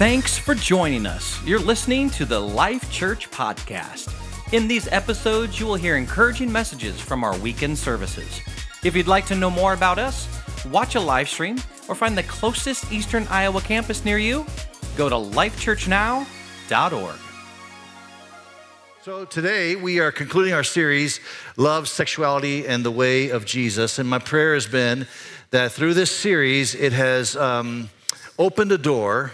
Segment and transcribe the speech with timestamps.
[0.00, 1.44] Thanks for joining us.
[1.44, 4.10] You're listening to the Life Church Podcast.
[4.54, 8.40] In these episodes, you will hear encouraging messages from our weekend services.
[8.82, 10.26] If you'd like to know more about us,
[10.70, 14.46] watch a live stream, or find the closest Eastern Iowa campus near you,
[14.96, 17.16] go to lifechurchnow.org.
[19.02, 21.20] So, today we are concluding our series,
[21.58, 23.98] Love, Sexuality, and the Way of Jesus.
[23.98, 25.06] And my prayer has been
[25.50, 27.90] that through this series, it has um,
[28.38, 29.32] opened a door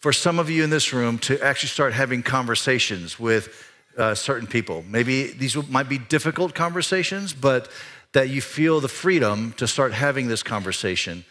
[0.00, 4.48] for some of you in this room to actually start having conversations with uh, certain
[4.48, 4.82] people.
[4.88, 7.70] Maybe these might be difficult conversations, but
[8.12, 11.24] that you feel the freedom to start having this conversation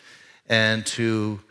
[0.48, 1.42] and to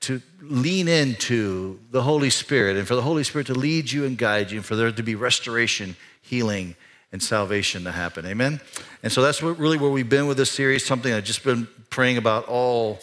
[0.00, 4.16] to lean into the Holy Spirit and for the Holy Spirit to lead you and
[4.16, 6.76] guide you and for there to be restoration, healing,
[7.10, 8.24] and salvation to happen.
[8.24, 8.60] Amen?
[9.02, 11.66] And so that's what, really where we've been with this series, something I've just been
[11.90, 13.00] praying about all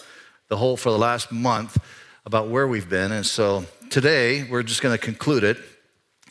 [0.48, 1.78] the whole for the last month
[2.26, 3.12] about where we've been.
[3.12, 5.58] And so today we're just going to conclude it.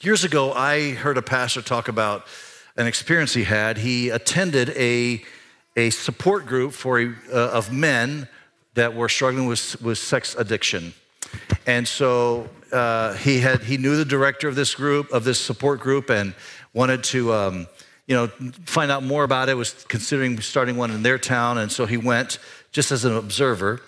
[0.01, 2.27] Years ago, I heard a pastor talk about
[2.77, 3.79] an experience he had.
[3.79, 5.23] He attended a,
[5.77, 8.29] a support group for uh, of men
[8.75, 10.95] that were struggling with, with sex addiction.
[11.65, 15.79] And so uh, he, had, he knew the director of this group, of this support
[15.79, 16.35] group, and
[16.73, 17.69] wanted to um,
[18.09, 18.27] you know,
[18.67, 21.59] find out more about it, was considering starting one in their town.
[21.59, 22.41] And so he went
[22.73, 23.81] just as an observer.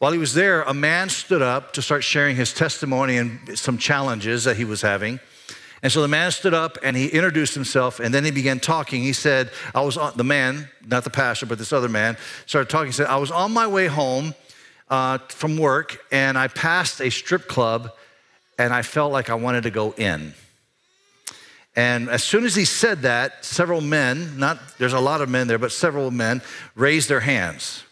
[0.00, 3.76] While he was there, a man stood up to start sharing his testimony and some
[3.76, 5.20] challenges that he was having.
[5.82, 9.02] And so the man stood up and he introduced himself and then he began talking.
[9.02, 12.70] He said, I was on, the man, not the pastor, but this other man, started
[12.70, 12.86] talking.
[12.86, 14.34] He said, I was on my way home
[14.88, 17.92] uh, from work and I passed a strip club
[18.58, 20.32] and I felt like I wanted to go in.
[21.76, 25.46] And as soon as he said that, several men, not, there's a lot of men
[25.46, 26.40] there, but several men
[26.74, 27.84] raised their hands.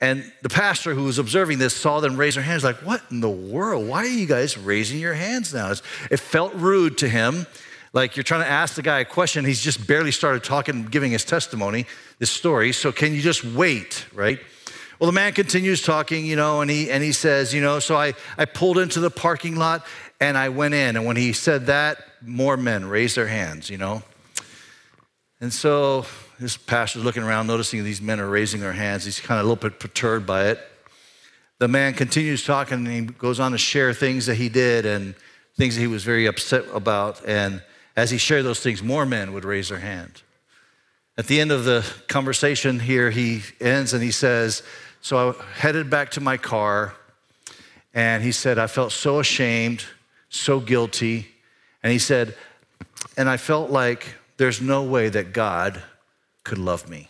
[0.00, 3.20] And the pastor who was observing this saw them raise their hands, like, What in
[3.20, 3.86] the world?
[3.86, 5.72] Why are you guys raising your hands now?
[6.10, 7.46] It felt rude to him.
[7.92, 9.44] Like you're trying to ask the guy a question.
[9.44, 11.86] He's just barely started talking, giving his testimony,
[12.18, 12.72] this story.
[12.72, 14.38] So can you just wait, right?
[15.00, 17.96] Well, the man continues talking, you know, and he, and he says, you know, so
[17.96, 19.84] I, I pulled into the parking lot
[20.20, 20.96] and I went in.
[20.96, 24.02] And when he said that, more men raised their hands, you know.
[25.40, 26.04] And so
[26.40, 29.04] this pastor's looking around, noticing these men are raising their hands.
[29.04, 30.58] He's kind of a little bit perturbed by it.
[31.58, 35.14] The man continues talking and he goes on to share things that he did and
[35.56, 37.22] things that he was very upset about.
[37.26, 37.62] And
[37.94, 40.22] as he shared those things, more men would raise their hand.
[41.18, 44.62] At the end of the conversation here, he ends and he says,
[45.02, 46.94] So I headed back to my car
[47.92, 49.84] and he said, I felt so ashamed,
[50.30, 51.28] so guilty.
[51.82, 52.34] And he said,
[53.16, 55.82] and I felt like there's no way that God
[56.44, 57.08] could love me.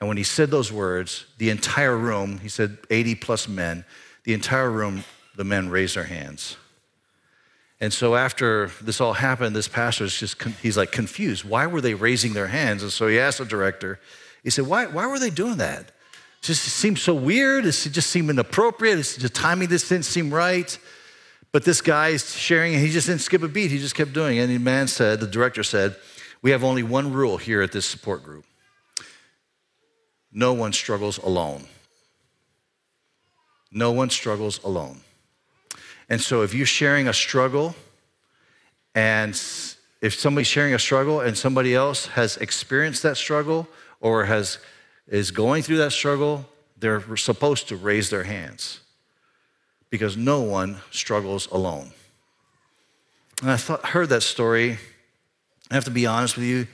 [0.00, 3.84] And when he said those words, the entire room, he said 80 plus men,
[4.24, 5.04] the entire room,
[5.36, 6.56] the men raised their hands.
[7.80, 11.44] And so after this all happened, this pastor is just, he's like confused.
[11.44, 12.82] Why were they raising their hands?
[12.82, 13.98] And so he asked the director,
[14.44, 15.80] he said, why, why were they doing that?
[15.80, 17.64] It just seemed so weird.
[17.64, 18.98] It just seemed inappropriate.
[18.98, 20.76] It's, the timing just didn't seem right.
[21.52, 23.70] But this guy is sharing, and he just didn't skip a beat.
[23.70, 24.42] He just kept doing it.
[24.42, 25.96] And the man said, the director said,
[26.42, 28.44] we have only one rule here at this support group
[30.32, 31.64] no one struggles alone.
[33.70, 35.00] No one struggles alone.
[36.08, 37.74] And so if you're sharing a struggle,
[38.94, 39.30] and
[40.00, 43.68] if somebody's sharing a struggle and somebody else has experienced that struggle
[44.00, 44.58] or has
[45.06, 46.46] is going through that struggle,
[46.78, 48.80] they're supposed to raise their hands
[49.90, 51.92] because no one struggles alone.
[53.42, 54.78] And I thought, heard that story
[55.70, 56.66] I have to be honest with you.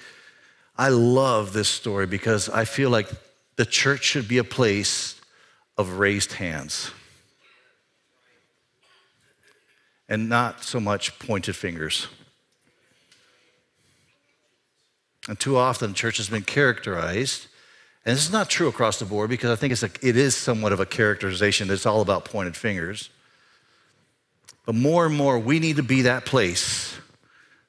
[0.77, 3.09] I love this story because I feel like
[3.57, 5.21] the church should be a place
[5.77, 6.91] of raised hands
[10.09, 12.07] and not so much pointed fingers.
[15.29, 17.49] And too often, church has been characterized,
[18.07, 20.35] and this is not true across the board because I think it's a, it is
[20.35, 23.11] somewhat of a characterization that's all about pointed fingers.
[24.65, 26.88] But more and more, we need to be that place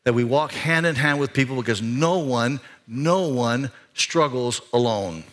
[0.10, 5.24] that we walk hand in hand with people because no one, no one struggles alone.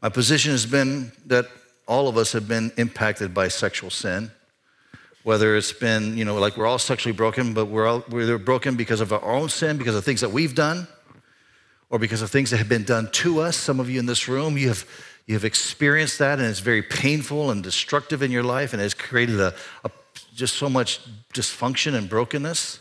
[0.00, 1.46] My position has been that
[1.88, 4.30] all of us have been impacted by sexual sin.
[5.24, 8.76] Whether it's been, you know, like we're all sexually broken, but we're, all, we're broken
[8.76, 10.86] because of our own sin, because of things that we've done,
[11.88, 13.56] or because of things that have been done to us.
[13.56, 14.84] Some of you in this room, you have,
[15.26, 18.94] you have experienced that, and it's very painful and destructive in your life, and has
[18.94, 19.52] created a,
[19.82, 19.90] a
[20.34, 21.00] just so much
[21.34, 22.80] dysfunction and brokenness.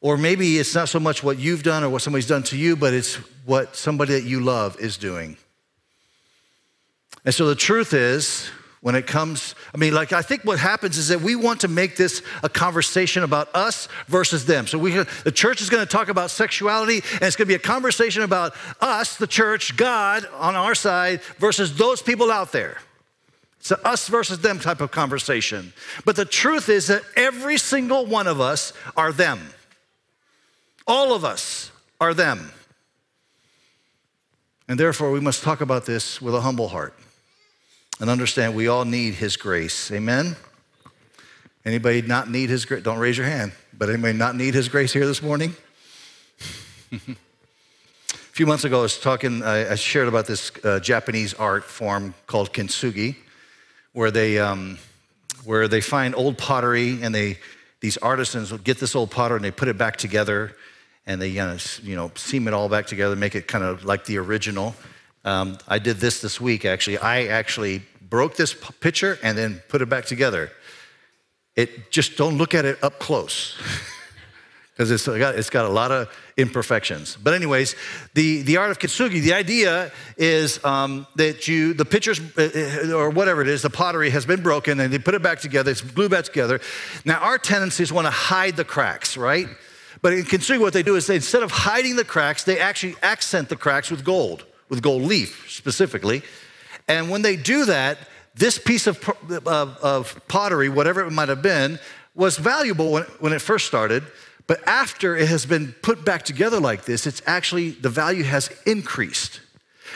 [0.00, 2.76] Or maybe it's not so much what you've done or what somebody's done to you,
[2.76, 3.14] but it's
[3.44, 5.36] what somebody that you love is doing.
[7.24, 8.50] And so the truth is,
[8.86, 9.56] when it comes.
[9.74, 12.48] I mean, like, I think what happens is that we want to make this a
[12.48, 14.68] conversation about us versus them.
[14.68, 14.92] So, we,
[15.24, 18.22] the church is going to talk about sexuality, and it's going to be a conversation
[18.22, 22.78] about us, the church, God on our side, versus those people out there.
[23.66, 25.72] It's an us versus them type of conversation.
[26.04, 29.40] But the truth is that every single one of us are them.
[30.86, 32.52] All of us are them.
[34.68, 36.94] And therefore, we must talk about this with a humble heart
[37.98, 39.90] and understand we all need His grace.
[39.90, 40.36] Amen?
[41.64, 42.84] Anybody not need His grace?
[42.84, 45.56] Don't raise your hand, but anybody not need His grace here this morning?
[46.92, 47.16] a
[48.30, 52.52] few months ago, I was talking, I, shared about this uh, Japanese art form called
[52.52, 53.16] kintsugi,
[53.96, 54.76] where they, um,
[55.46, 57.38] where they find old pottery and they,
[57.80, 60.54] these artisans will get this old pottery and they put it back together
[61.06, 64.18] and they you know, seam it all back together, make it kind of like the
[64.18, 64.74] original.
[65.24, 66.98] Um, I did this this week, actually.
[66.98, 70.52] I actually broke this picture and then put it back together.
[71.54, 73.56] It just don't look at it up close.
[74.76, 77.16] because it's got, it's got a lot of imperfections.
[77.16, 77.74] But anyways,
[78.12, 82.92] the, the art of kintsugi, the idea is um, that you, the pictures uh, uh,
[82.92, 85.70] or whatever it is, the pottery has been broken and they put it back together,
[85.70, 86.60] it's glued back together.
[87.06, 89.48] Now our tendencies want to hide the cracks, right?
[90.02, 92.96] But in kintsugi, what they do is they, instead of hiding the cracks, they actually
[93.02, 96.22] accent the cracks with gold with gold leaf specifically.
[96.88, 97.98] And when they do that,
[98.34, 99.08] this piece of,
[99.46, 101.78] of, of pottery, whatever it might have been,
[102.14, 104.02] was valuable when, when it first started.
[104.46, 108.50] But after it has been put back together like this, it's actually, the value has
[108.64, 109.40] increased.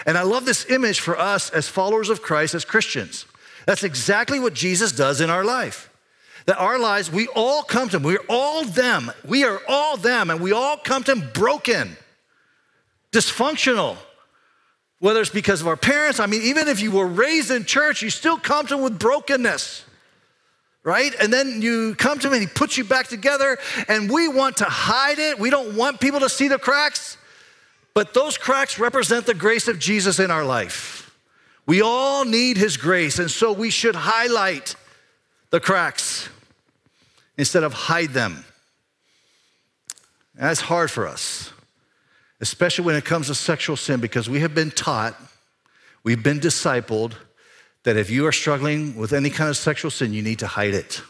[0.07, 3.27] And I love this image for us as followers of Christ, as Christians.
[3.67, 5.91] That's exactly what Jesus does in our life.
[6.47, 8.03] That our lives, we all come to Him.
[8.03, 9.13] We're all them.
[9.25, 11.97] We are all them, and we all come to Him broken,
[13.13, 13.99] dysfunctional,
[15.01, 18.03] whether it's because of our parents, I mean, even if you were raised in church,
[18.03, 19.85] you still come to him with brokenness,
[20.83, 21.15] right?
[21.21, 24.59] And then you come to him and he puts you back together, and we want
[24.59, 25.39] to hide it.
[25.39, 27.17] We don't want people to see the cracks,
[27.95, 31.15] but those cracks represent the grace of Jesus in our life.
[31.67, 34.75] We all need his grace, and so we should highlight
[35.51, 36.29] the cracks
[37.37, 38.45] instead of hide them.
[40.35, 41.53] And that's hard for us
[42.41, 45.15] especially when it comes to sexual sin, because we have been taught,
[46.03, 47.13] we've been discipled,
[47.85, 50.75] that if you are struggling with any kind of sexual sin, you need to hide
[50.75, 51.03] it.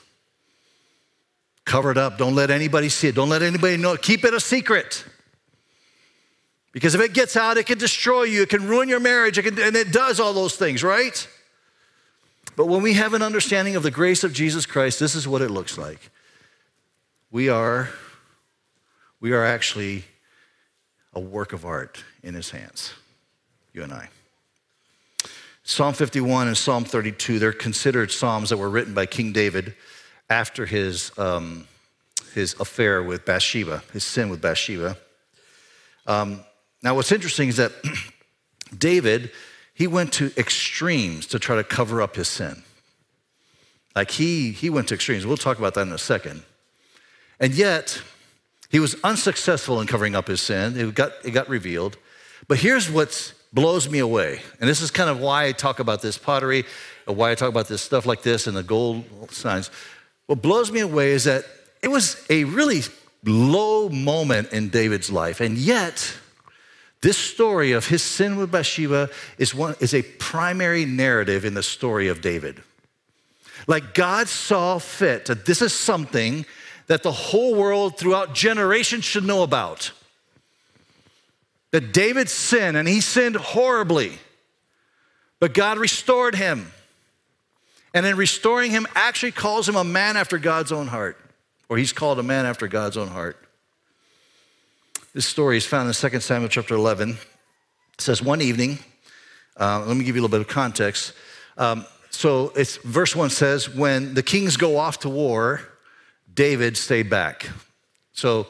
[1.64, 2.19] Cover it up.
[2.19, 3.14] Don't let anybody see it.
[3.14, 3.96] Don't let anybody know.
[3.96, 5.05] Keep it a secret.
[6.72, 9.43] Because if it gets out, it can destroy you, it can ruin your marriage, it
[9.43, 11.26] can, and it does all those things, right?
[12.56, 15.43] But when we have an understanding of the grace of Jesus Christ, this is what
[15.43, 16.11] it looks like.
[17.31, 17.90] We are,
[19.20, 20.05] we are actually
[21.12, 22.93] a work of art in his hands,
[23.72, 24.08] you and I.
[25.70, 29.76] Psalm 51 and Psalm 32, they're considered psalms that were written by King David
[30.28, 31.69] after his, um,
[32.34, 34.99] his affair with Bathsheba, his sin with Bathsheba.
[36.08, 36.40] Um,
[36.82, 37.70] now, what's interesting is that
[38.76, 39.31] David,
[39.72, 42.64] he went to extremes to try to cover up his sin.
[43.94, 45.25] Like he, he went to extremes.
[45.25, 46.43] We'll talk about that in a second.
[47.38, 48.02] And yet,
[48.70, 50.76] he was unsuccessful in covering up his sin.
[50.76, 51.96] It got, it got revealed.
[52.49, 54.41] But here's what blows me away.
[54.61, 56.65] And this is kind of why I talk about this pottery,
[57.06, 59.70] why I talk about this stuff like this and the gold signs.
[60.27, 61.44] What blows me away is that
[61.82, 62.82] it was a really
[63.25, 65.41] low moment in David's life.
[65.41, 66.17] And yet,
[67.03, 71.63] this story of his sin with Bathsheba is, one, is a primary narrative in the
[71.63, 72.63] story of David.
[73.67, 76.46] Like God saw fit that this is something
[76.86, 79.93] that the whole world throughout generations should know about.
[81.72, 84.19] That David sinned and he sinned horribly,
[85.39, 86.72] but God restored him.
[87.93, 91.17] And in restoring him, actually calls him a man after God's own heart,
[91.69, 93.36] or he's called a man after God's own heart.
[95.12, 97.10] This story is found in 2 Samuel chapter 11.
[97.10, 98.79] It says, One evening,
[99.58, 101.15] uh, let me give you a little bit of context.
[101.58, 105.62] Um, so it's verse 1 says, When the kings go off to war,
[106.32, 107.50] David stayed back.
[108.12, 108.46] So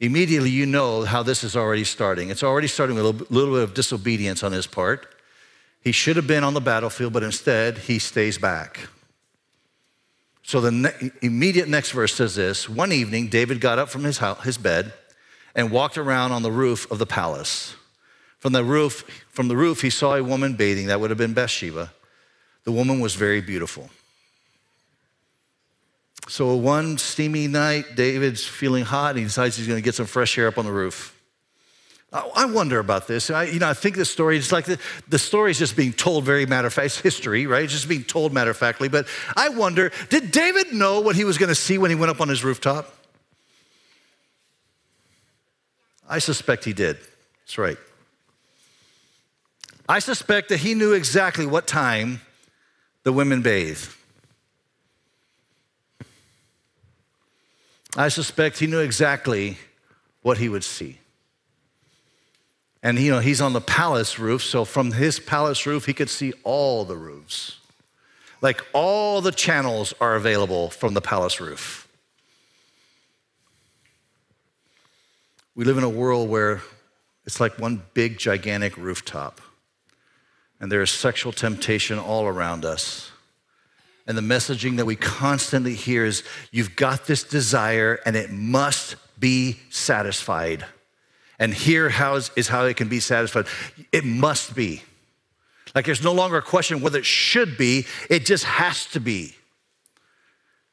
[0.00, 2.30] immediately you know how this is already starting.
[2.30, 5.14] It's already starting with a little bit of disobedience on his part.
[5.82, 8.88] He should have been on the battlefield, but instead he stays back.
[10.42, 14.18] So the ne- immediate next verse says this One evening, David got up from his,
[14.18, 14.92] house, his bed
[15.54, 17.74] and walked around on the roof of the palace.
[18.38, 20.88] From the roof, from the roof, he saw a woman bathing.
[20.88, 21.92] That would have been Bathsheba.
[22.64, 23.88] The woman was very beautiful.
[26.26, 30.06] So one steamy night, David's feeling hot and he decides he's going to get some
[30.06, 31.10] fresh air up on the roof.
[32.12, 33.28] I wonder about this.
[33.28, 34.78] I, you know, I think the story is like the,
[35.08, 36.86] the story is just being told very matter of fact.
[36.86, 37.64] It's history, right?
[37.64, 38.88] It's just being told matter of factly.
[38.88, 42.10] But I wonder, did David know what he was going to see when he went
[42.10, 42.94] up on his rooftop?
[46.08, 46.98] I suspect he did.
[47.40, 47.78] That's right.
[49.88, 52.20] I suspect that he knew exactly what time
[53.02, 53.84] the women bathe.
[57.96, 59.56] I suspect he knew exactly
[60.22, 60.98] what he would see.
[62.82, 66.10] And you know, he's on the palace roof, so from his palace roof, he could
[66.10, 67.58] see all the roofs.
[68.42, 71.88] Like all the channels are available from the palace roof.
[75.54, 76.62] We live in a world where
[77.24, 79.40] it's like one big, gigantic rooftop,
[80.60, 83.12] and there is sexual temptation all around us.
[84.06, 88.96] And the messaging that we constantly hear is you've got this desire and it must
[89.18, 90.64] be satisfied.
[91.38, 93.46] And here how is, is how it can be satisfied.
[93.92, 94.82] It must be.
[95.74, 99.34] Like there's no longer a question whether it should be, it just has to be.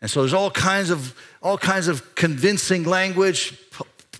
[0.02, 3.58] And so there's all kinds of all kinds of convincing language,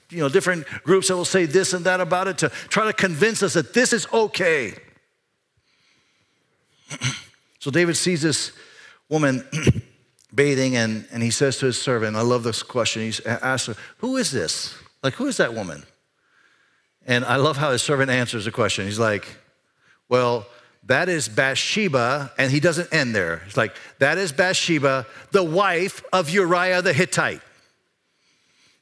[0.10, 2.94] you know, different groups that will say this and that about it to try to
[2.94, 4.74] convince us that this is okay.
[7.60, 8.52] so David sees this
[9.12, 9.46] woman
[10.34, 13.04] bathing and, and he says to his servant, I love this question.
[13.04, 14.74] He asks her, Who is this?
[15.04, 15.84] Like, who is that woman?
[17.06, 18.86] And I love how his servant answers the question.
[18.86, 19.28] He's like,
[20.10, 20.48] Well,
[20.86, 23.42] that is Bathsheba, and he doesn't end there.
[23.46, 27.42] He's like, That is Bathsheba, the wife of Uriah the Hittite.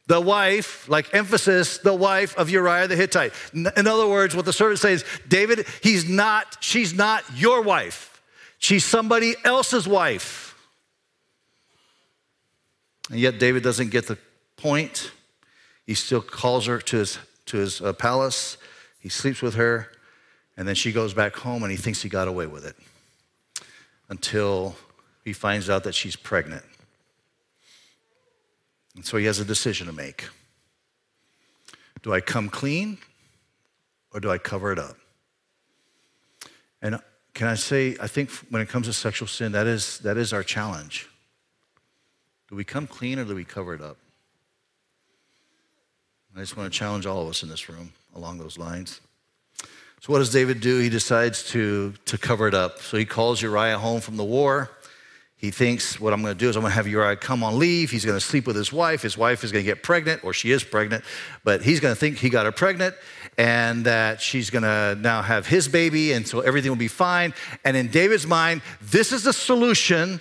[0.08, 3.32] The wife, like emphasis, the wife of Uriah the Hittite.
[3.54, 8.09] In other words, what the servant says, David, he's not, she's not your wife.
[8.60, 10.56] She's somebody else's wife.
[13.10, 14.18] And yet David doesn't get the
[14.58, 15.12] point.
[15.88, 18.58] He still calls her to his, to his uh, palace.
[19.00, 19.88] He sleeps with her.
[20.56, 22.76] And then she goes back home and he thinks he got away with it
[24.10, 24.76] until
[25.24, 26.66] he finds out that she's pregnant.
[28.96, 30.26] And so he has a decision to make.
[32.02, 32.98] Do I come clean
[34.14, 34.98] or do I cover it up?
[36.82, 37.00] And
[37.40, 40.34] can I say, I think when it comes to sexual sin, that is, that is
[40.34, 41.08] our challenge.
[42.50, 43.96] Do we come clean or do we cover it up?
[46.36, 49.00] I just want to challenge all of us in this room along those lines.
[50.02, 50.80] So, what does David do?
[50.80, 52.82] He decides to, to cover it up.
[52.82, 54.70] So, he calls Uriah home from the war.
[55.40, 57.58] He thinks, What I'm going to do is I'm going to have Uriah come on
[57.58, 57.90] leave.
[57.90, 59.02] He's going to sleep with his wife.
[59.02, 61.04] His wife is going to get pregnant, or she is pregnant,
[61.44, 62.94] but he's going to think he got her pregnant
[63.40, 67.34] and that she's gonna now have his baby, and so everything will be fine.
[67.64, 70.20] And in David's mind, this is the solution.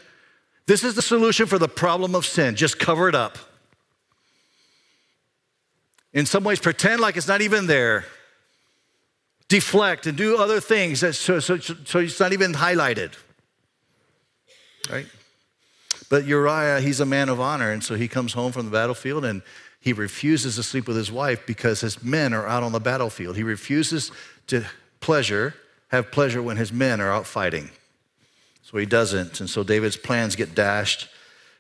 [0.67, 2.55] This is the solution for the problem of sin.
[2.55, 3.37] Just cover it up.
[6.13, 8.05] In some ways, pretend like it's not even there.
[9.49, 13.15] Deflect and do other things so, so, so it's not even highlighted.
[14.91, 15.07] Right?
[16.09, 19.25] But Uriah, he's a man of honor, and so he comes home from the battlefield
[19.25, 19.43] and
[19.81, 23.37] he refuses to sleep with his wife because his men are out on the battlefield.
[23.37, 24.11] He refuses
[24.49, 24.65] to
[25.01, 25.55] pleasure,
[25.89, 27.71] have pleasure when his men are out fighting.
[28.63, 29.41] So he doesn't.
[29.41, 31.09] And so David's plans get dashed.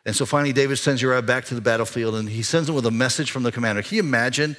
[0.04, 2.86] And so finally, David sends Uriah back to the battlefield and he sends him with
[2.86, 3.82] a message from the commander.
[3.82, 4.56] Can you imagine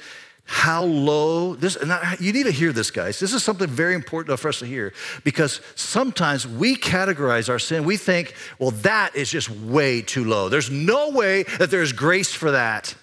[0.52, 1.78] how low this
[2.18, 3.20] you need to hear this guys.
[3.20, 4.92] This is something very important for us to hear
[5.22, 7.84] because sometimes we categorize our sin.
[7.84, 10.48] We think well that is just way too low.
[10.48, 12.96] There's no way that there's grace for that.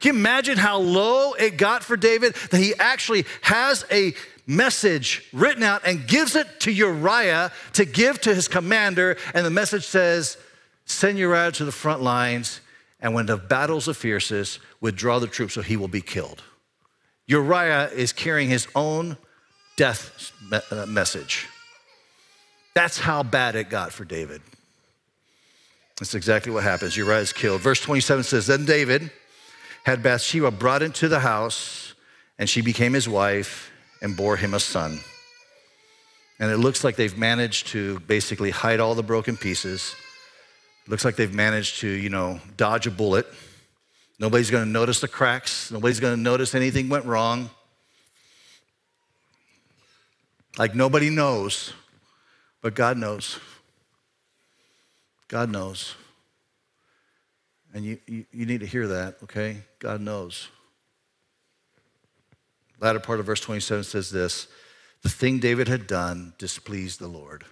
[0.00, 4.14] Can you imagine how low it got for David that he actually has a
[4.46, 9.18] message written out and gives it to Uriah to give to his commander?
[9.34, 10.38] And the message says,
[10.86, 12.62] Send Uriah to the front lines,
[13.00, 16.42] and when the battle's the fiercest, withdraw the troops so he will be killed.
[17.26, 19.16] Uriah is carrying his own
[19.76, 21.48] death uh, message.
[22.74, 24.42] That's how bad it got for David.
[25.98, 26.96] That's exactly what happens.
[26.96, 27.60] Uriah is killed.
[27.60, 29.10] Verse 27 says, Then David
[29.84, 31.94] had Bathsheba brought into the house,
[32.38, 33.70] and she became his wife
[34.02, 35.00] and bore him a son.
[36.38, 39.94] And it looks like they've managed to basically hide all the broken pieces.
[40.90, 43.24] Looks like they've managed to, you know, dodge a bullet.
[44.18, 45.70] Nobody's going to notice the cracks.
[45.70, 47.48] Nobody's going to notice anything went wrong.
[50.58, 51.72] Like nobody knows,
[52.60, 53.38] but God knows.
[55.28, 55.94] God knows.
[57.72, 59.58] And you, you, you, need to hear that, okay?
[59.78, 60.48] God knows.
[62.80, 64.48] Latter part of verse 27 says this
[65.02, 67.44] The thing David had done displeased the Lord.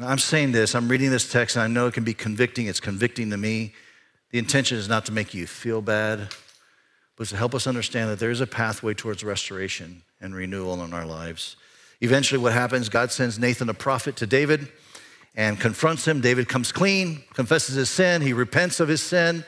[0.00, 2.66] I'm saying this, I'm reading this text, and I know it can be convicting.
[2.66, 3.74] It's convicting to me.
[4.30, 6.28] The intention is not to make you feel bad,
[7.18, 10.94] was to help us understand that there is a pathway towards restoration and renewal in
[10.94, 11.56] our lives.
[12.00, 14.72] Eventually, what happens, God sends Nathan, a prophet, to David
[15.34, 16.22] and confronts him.
[16.22, 19.44] David comes clean, confesses his sin, he repents of his sin,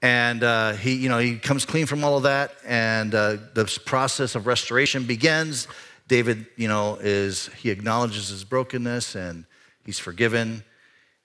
[0.00, 2.52] and uh, he, you know, he comes clean from all of that.
[2.66, 5.68] And uh, the process of restoration begins.
[6.08, 9.44] David, you know, is he acknowledges his brokenness and
[9.84, 10.64] he's forgiven.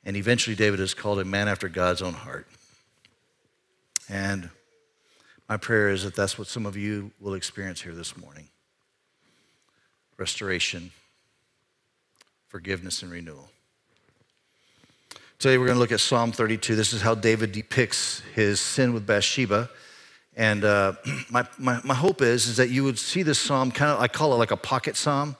[0.05, 2.47] And eventually, David is called a man after God's own heart.
[4.07, 4.49] And
[5.47, 8.47] my prayer is that that's what some of you will experience here this morning
[10.17, 10.91] restoration,
[12.49, 13.49] forgiveness, and renewal.
[15.39, 16.75] Today we're going to look at Psalm 32.
[16.75, 19.69] This is how David depicts his sin with Bathsheba.
[20.35, 20.93] And uh,
[21.29, 24.09] my, my, my hope is, is that you would see this psalm kind of, I
[24.09, 25.37] call it like a pocket psalm,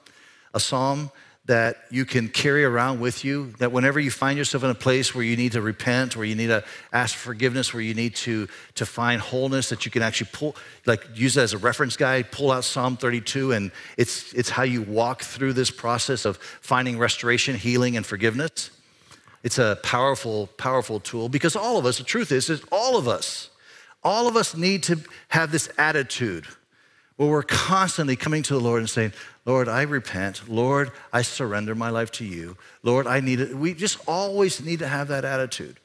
[0.54, 1.12] a psalm
[1.50, 5.16] that you can carry around with you, that whenever you find yourself in a place
[5.16, 6.64] where you need to repent, where you need to
[6.94, 10.56] ask for forgiveness, where you need to, to find wholeness, that you can actually pull,
[10.86, 14.62] like use it as a reference guide, pull out Psalm 32, and it's, it's how
[14.62, 18.70] you walk through this process of finding restoration, healing, and forgiveness.
[19.42, 23.08] It's a powerful, powerful tool because all of us, the truth is, is all of
[23.08, 23.50] us,
[24.04, 26.46] all of us need to have this attitude
[27.20, 29.12] where we're constantly coming to the Lord and saying,
[29.50, 30.48] Lord, I repent.
[30.48, 32.56] Lord, I surrender my life to you.
[32.84, 33.56] Lord, I need it.
[33.56, 35.80] We just always need to have that attitude.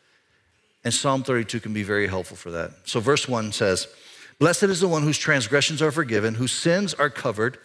[0.84, 2.72] And Psalm 32 can be very helpful for that.
[2.84, 3.88] So, verse 1 says,
[4.38, 7.56] Blessed is the one whose transgressions are forgiven, whose sins are covered.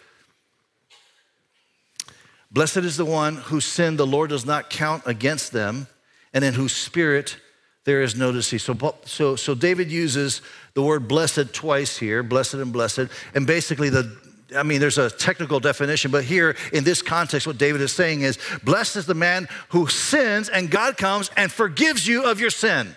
[2.49, 5.87] Blessed is the one whose sin the Lord does not count against them,
[6.33, 7.35] and in whose spirit
[7.83, 8.61] there is no deceit.
[8.61, 10.41] So, so, so David uses
[10.75, 13.09] the word blessed twice here, blessed and blessed.
[13.35, 17.57] And basically, the I mean, there's a technical definition, but here in this context, what
[17.57, 22.07] David is saying is blessed is the man who sins and God comes and forgives
[22.07, 22.95] you of your sin,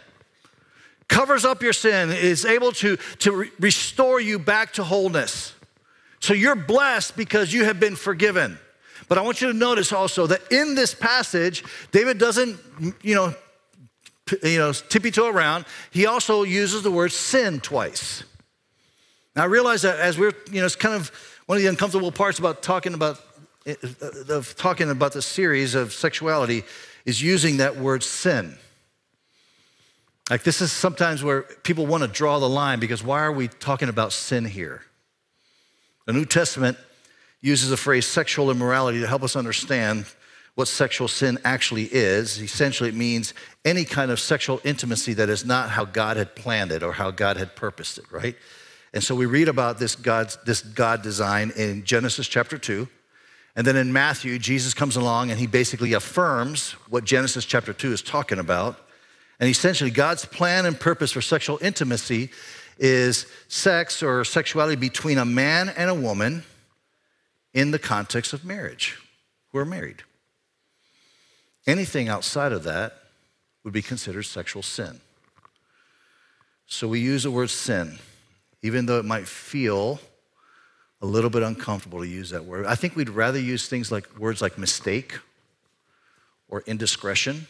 [1.09, 5.55] covers up your sin, is able to, to re- restore you back to wholeness.
[6.21, 8.59] So you're blessed because you have been forgiven.
[9.09, 12.59] But I want you to notice also that in this passage, David doesn't,
[13.03, 13.35] you know,
[14.43, 15.67] you know, tippy toe around.
[15.91, 18.25] He also uses the word sin twice.
[19.35, 21.11] Now I realize that as we're, you know, it's kind of
[21.53, 23.21] one of the uncomfortable parts about talking about
[23.67, 23.75] uh,
[24.31, 26.65] of talking about the series of sexuality
[27.05, 28.57] is using that word sin.
[30.31, 33.49] Like this is sometimes where people want to draw the line because why are we
[33.49, 34.81] talking about sin here?
[36.07, 36.79] The New Testament
[37.43, 40.07] uses the phrase sexual immorality to help us understand
[40.55, 42.41] what sexual sin actually is.
[42.41, 46.73] Essentially, it means any kind of sexual intimacy that is not how God had planned
[46.73, 48.37] it or how God had purposed it, right?
[48.95, 52.87] And so we read about this, God's, this God design in Genesis chapter 2.
[53.57, 57.93] And then in Matthew, Jesus comes along and he basically affirms what Genesis chapter 2
[57.93, 58.79] is talking about.
[59.41, 62.31] And essentially, God's plan and purpose for sexual intimacy
[62.79, 66.45] is sex or sexuality between a man and a woman
[67.53, 68.99] in the context of marriage,
[69.51, 70.03] who are married.
[71.67, 72.95] Anything outside of that
[73.63, 75.01] would be considered sexual sin.
[76.67, 77.99] So we use the word sin,
[78.63, 80.01] even though it might feel
[81.01, 82.65] a little bit uncomfortable to use that word.
[82.65, 85.19] I think we'd rather use things like words like mistake
[86.49, 87.49] or indiscretion.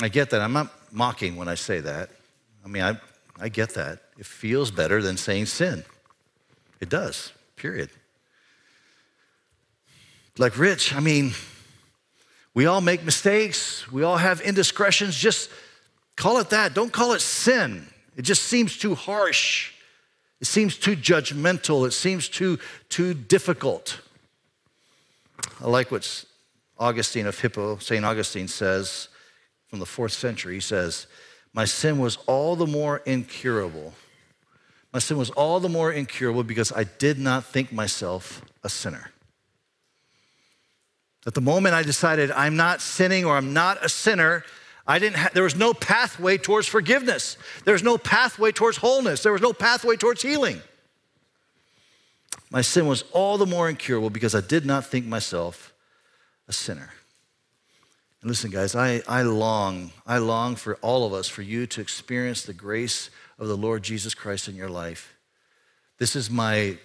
[0.00, 0.42] I get that.
[0.42, 2.10] I'm not mocking when I say that.
[2.64, 2.98] I mean, I,
[3.40, 4.00] I get that.
[4.18, 5.84] It feels better than saying sin.
[6.80, 7.88] It does, period.
[10.36, 11.32] Like Rich, I mean,
[12.54, 15.16] we all make mistakes, we all have indiscretions.
[15.16, 15.50] Just
[16.16, 16.74] call it that.
[16.74, 17.86] Don't call it sin.
[18.16, 19.72] It just seems too harsh.
[20.40, 21.86] It seems too judgmental.
[21.86, 24.00] It seems too, too difficult.
[25.60, 26.24] I like what
[26.78, 28.04] Augustine of Hippo, St.
[28.04, 29.08] Augustine says
[29.68, 30.54] from the fourth century.
[30.54, 31.06] He says,
[31.54, 33.94] My sin was all the more incurable.
[34.92, 39.10] My sin was all the more incurable because I did not think myself a sinner.
[41.24, 44.44] That the moment I decided I'm not sinning or I'm not a sinner,
[44.86, 47.36] I didn't ha- there was no pathway towards forgiveness.
[47.64, 49.22] There was no pathway towards wholeness.
[49.22, 50.60] There was no pathway towards healing.
[52.50, 55.72] My sin was all the more incurable because I did not think myself
[56.48, 56.90] a sinner.
[58.20, 61.80] And listen, guys, I, I long, I long for all of us, for you to
[61.80, 65.14] experience the grace of the Lord Jesus Christ in your life.
[65.98, 66.78] This is my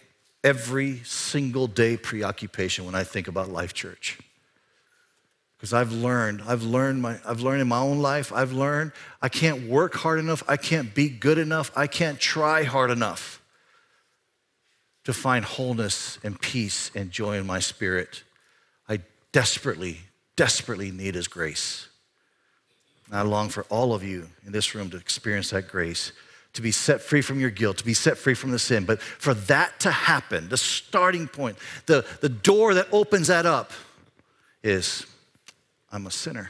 [0.43, 4.19] every single day preoccupation when I think about Life Church
[5.57, 8.91] because I've learned, I've learned my, I've learned in my own life, I've learned
[9.21, 13.41] I can't work hard enough, I can't be good enough, I can't try hard enough
[15.03, 18.23] to find wholeness and peace and joy in my spirit.
[18.87, 18.99] I
[19.31, 19.99] desperately,
[20.35, 21.87] desperately need His grace.
[23.07, 26.11] And I long for all of you in this room to experience that grace
[26.53, 28.83] to be set free from your guilt, to be set free from the sin.
[28.83, 33.71] But for that to happen, the starting point, the, the door that opens that up
[34.63, 35.05] is
[35.91, 36.49] I'm a sinner.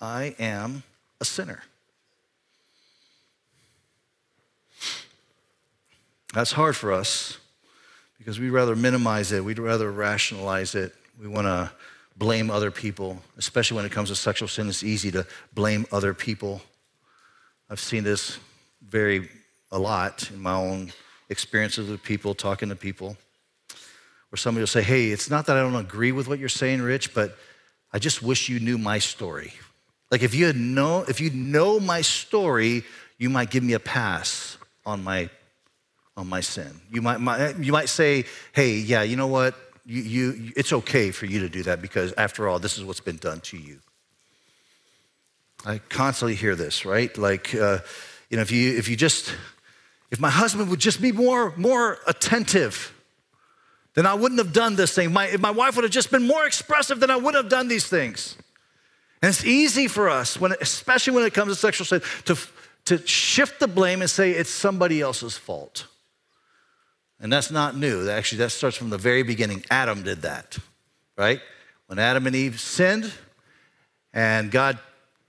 [0.00, 0.82] I am
[1.20, 1.62] a sinner.
[6.34, 7.38] That's hard for us
[8.18, 10.94] because we'd rather minimize it, we'd rather rationalize it.
[11.20, 11.70] We want to
[12.16, 14.68] blame other people, especially when it comes to sexual sin.
[14.68, 16.60] It's easy to blame other people.
[17.70, 18.38] I've seen this
[18.82, 19.28] very
[19.70, 20.92] a lot in my own
[21.28, 23.16] experiences with people, talking to people,
[24.30, 26.82] where somebody will say, Hey, it's not that I don't agree with what you're saying,
[26.82, 27.36] Rich, but
[27.94, 29.52] I just wish you knew my story.
[30.10, 32.82] Like if you had know, if you know my story,
[33.16, 35.30] you might give me a pass on my
[36.16, 36.80] on my sin.
[36.92, 39.54] You might, might, you might say, hey, yeah, you know what?
[39.84, 43.00] You, you, it's okay for you to do that because, after all, this is what's
[43.00, 43.80] been done to you.
[45.66, 47.16] I constantly hear this, right?
[47.18, 47.78] Like, uh,
[48.30, 49.34] you know, if you, if you just,
[50.12, 52.93] if my husband would just be more, more attentive,
[53.94, 55.12] then I wouldn't have done this thing.
[55.12, 57.68] My, if my wife would have just been more expressive, then I wouldn't have done
[57.68, 58.36] these things.
[59.22, 62.36] And it's easy for us, when, especially when it comes to sexual sin, to,
[62.86, 65.86] to shift the blame and say it's somebody else's fault.
[67.20, 68.10] And that's not new.
[68.10, 69.64] Actually, that starts from the very beginning.
[69.70, 70.58] Adam did that,
[71.16, 71.40] right?
[71.86, 73.12] When Adam and Eve sinned,
[74.12, 74.78] and God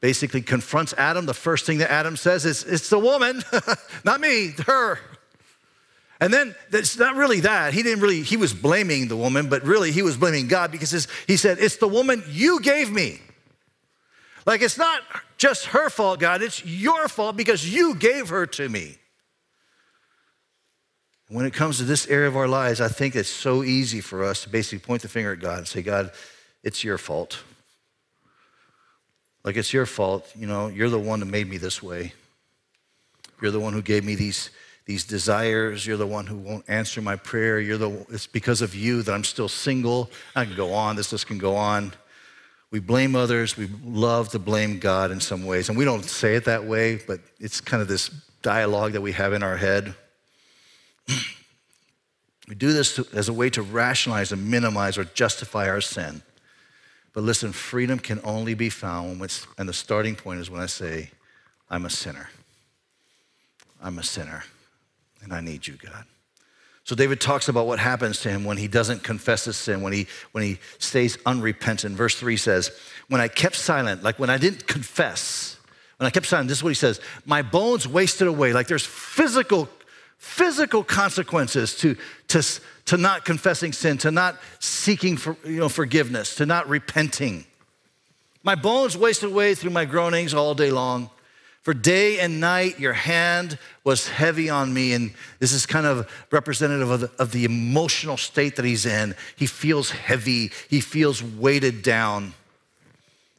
[0.01, 3.43] basically confronts Adam, the first thing that Adam says is, It's the woman,
[4.03, 4.99] not me, her.
[6.19, 7.73] And then it's not really that.
[7.73, 11.07] He didn't really, he was blaming the woman, but really he was blaming God because
[11.27, 13.19] he said, It's the woman you gave me.
[14.45, 15.01] Like it's not
[15.37, 18.97] just her fault, God, it's your fault because you gave her to me.
[21.27, 24.23] When it comes to this area of our lives, I think it's so easy for
[24.23, 26.11] us to basically point the finger at God and say, God,
[26.63, 27.39] it's your fault.
[29.43, 30.31] Like it's your fault.
[30.35, 32.13] You know, you're the one who made me this way.
[33.41, 34.51] You're the one who gave me these,
[34.85, 35.85] these desires.
[35.85, 37.59] You're the one who won't answer my prayer.
[37.59, 40.09] You're the, it's because of you that I'm still single.
[40.35, 40.95] I can go on.
[40.95, 41.93] This list can go on.
[42.71, 43.57] We blame others.
[43.57, 45.69] We love to blame God in some ways.
[45.69, 48.09] And we don't say it that way, but it's kind of this
[48.41, 49.95] dialogue that we have in our head.
[52.47, 56.21] we do this as a way to rationalize and minimize or justify our sin.
[57.13, 60.65] But listen, freedom can only be found when and the starting point is when I
[60.65, 61.11] say,
[61.69, 62.29] I'm a sinner.
[63.81, 64.43] I'm a sinner,
[65.25, 66.05] and I need you, God.
[66.85, 69.91] So David talks about what happens to him when he doesn't confess his sin, when
[69.91, 71.95] he when he stays unrepentant.
[71.95, 72.71] Verse 3 says,
[73.09, 75.57] When I kept silent, like when I didn't confess,
[75.97, 78.53] when I kept silent, this is what he says, my bones wasted away.
[78.53, 79.67] Like there's physical
[80.17, 81.95] physical consequences to,
[82.29, 82.41] to,
[82.85, 87.45] to not confessing sin, to not seeking for, you know, forgiveness, to not repenting.
[88.41, 91.09] My bones wasted away through my groanings all day long.
[91.65, 94.93] For day and night, your hand was heavy on me.
[94.93, 99.15] And this is kind of representative of the, of the emotional state that he's in.
[99.35, 102.35] He feels heavy, he feels weighted down.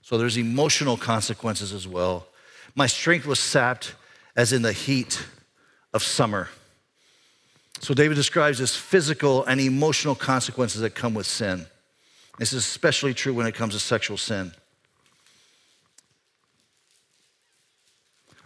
[0.03, 2.27] So there's emotional consequences as well.
[2.75, 3.95] My strength was sapped
[4.35, 5.25] as in the heat
[5.95, 6.49] of summer.
[7.79, 11.65] So David describes this physical and emotional consequences that come with sin.
[12.41, 14.51] This is especially true when it comes to sexual sin.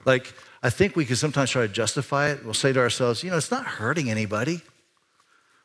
[0.05, 0.33] Like,
[0.63, 2.45] I think we can sometimes try to justify it.
[2.45, 4.61] We'll say to ourselves, you know, it's not hurting anybody.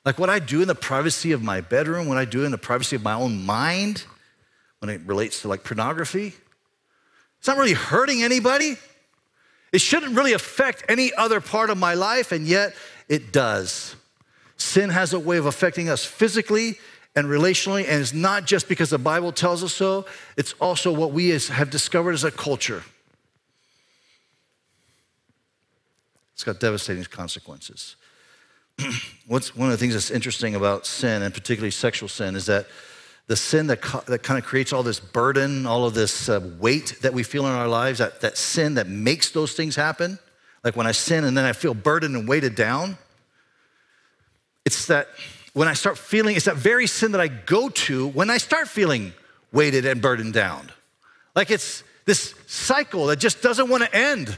[0.05, 2.57] Like what I do in the privacy of my bedroom, what I do in the
[2.57, 4.05] privacy of my own mind,
[4.79, 6.33] when it relates to like pornography,
[7.39, 8.77] it's not really hurting anybody.
[9.71, 12.75] It shouldn't really affect any other part of my life, and yet
[13.09, 13.95] it does.
[14.57, 16.77] Sin has a way of affecting us physically
[17.15, 20.05] and relationally, and it's not just because the Bible tells us so,
[20.37, 22.83] it's also what we have discovered as a culture.
[26.35, 27.95] It's got devastating consequences.
[29.27, 32.67] What's one of the things that's interesting about sin, and particularly sexual sin, is that
[33.27, 36.97] the sin that, that kind of creates all this burden, all of this uh, weight
[37.01, 40.19] that we feel in our lives, that, that sin that makes those things happen,
[40.61, 42.97] like when I sin and then I feel burdened and weighted down,
[44.65, 45.07] it's that
[45.53, 48.67] when I start feeling, it's that very sin that I go to when I start
[48.67, 49.13] feeling
[49.53, 50.69] weighted and burdened down.
[51.33, 54.37] Like it's this cycle that just doesn't want to end.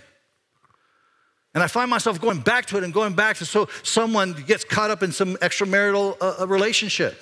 [1.57, 4.63] And I find myself going back to it and going back to so someone gets
[4.63, 7.19] caught up in some extramarital uh, uh relationship.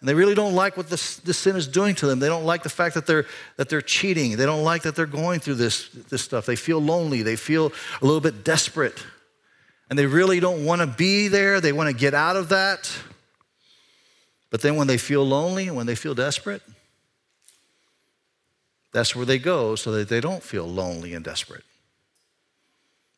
[0.00, 2.18] And they really don't like what this, this sin is doing to them.
[2.18, 3.24] They don't like the fact that they're,
[3.56, 4.36] that they're cheating.
[4.36, 6.44] They don't like that they're going through this, this stuff.
[6.44, 7.22] They feel lonely.
[7.22, 9.02] They feel a little bit desperate.
[9.88, 11.62] And they really don't want to be there.
[11.62, 12.94] They want to get out of that.
[14.50, 16.60] But then when they feel lonely, and when they feel desperate,
[18.92, 21.64] that's where they go so that they don't feel lonely and desperate.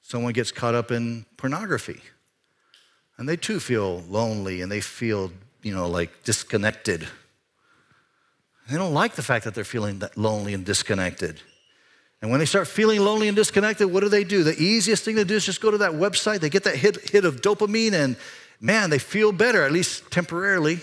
[0.09, 2.01] Someone gets caught up in pornography.
[3.18, 5.31] And they too feel lonely and they feel,
[5.62, 7.07] you know, like disconnected.
[8.71, 11.42] They don't like the fact that they're feeling that lonely and disconnected.
[12.23, 14.42] And when they start feeling lonely and disconnected, what do they do?
[14.44, 16.40] The easiest thing to do is just go to that website.
[16.40, 18.16] They get that hit, hit of dopamine, and
[18.62, 20.81] man, they feel better, at least temporarily.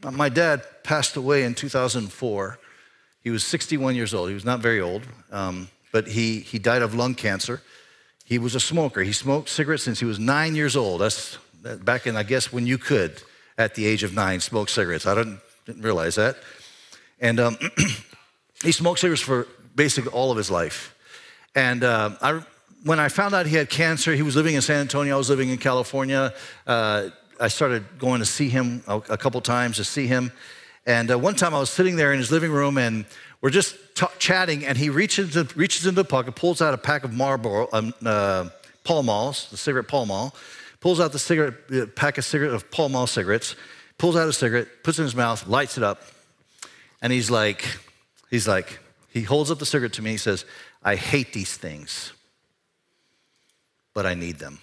[0.00, 2.58] My dad passed away in 2004.
[3.20, 4.28] He was 61 years old.
[4.28, 5.02] He was not very old,
[5.32, 7.62] um, but he, he died of lung cancer.
[8.24, 9.02] He was a smoker.
[9.02, 11.00] He smoked cigarettes since he was nine years old.
[11.00, 11.38] That's
[11.84, 13.22] back in, I guess, when you could,
[13.56, 15.06] at the age of nine, smoke cigarettes.
[15.06, 16.36] I didn't, didn't realize that.
[17.20, 17.56] And um,
[18.64, 20.96] he smoked cigarettes for basically all of his life.
[21.54, 22.42] And uh, I,
[22.82, 25.30] when I found out he had cancer, he was living in San Antonio, I was
[25.30, 26.34] living in California.
[26.66, 30.32] Uh, I started going to see him a, a couple times to see him.
[30.86, 33.04] And uh, one time I was sitting there in his living room and
[33.40, 36.78] we're just t- chatting, and he reaches, into, reaches into the pocket, pulls out a
[36.78, 38.48] pack of Marlboro, um, uh,
[38.82, 40.34] Pall Malls, the cigarette Pall Mall,
[40.80, 43.56] pulls out the cigarette, uh, pack of cigarette of Pall Mall cigarettes,
[43.98, 46.02] pulls out a cigarette, puts it in his mouth, lights it up,
[47.00, 47.64] and he's like,
[48.30, 48.78] he's like,
[49.12, 50.10] he holds up the cigarette to me.
[50.10, 50.44] He says,
[50.82, 52.12] "I hate these things,
[53.94, 54.58] but I need them."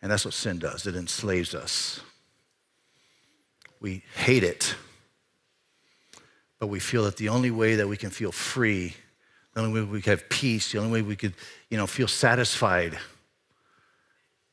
[0.00, 0.86] And that's what sin does.
[0.86, 2.00] It enslaves us.
[3.80, 4.76] We hate it,
[6.62, 8.94] but we feel that the only way that we can feel free,
[9.52, 11.34] the only way we can have peace, the only way we could,
[11.70, 12.96] you know, feel satisfied